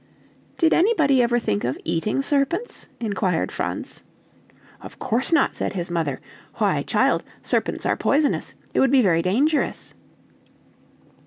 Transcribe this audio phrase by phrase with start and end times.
[0.57, 4.01] "Did anybody ever think of eating serpents?" inquired Franz.
[4.81, 6.19] "Of course not!" said his mother.
[6.55, 9.93] "Why, child, serpents are poisonous it would be very dangerous."